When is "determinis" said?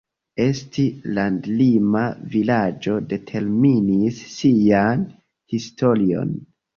3.11-4.17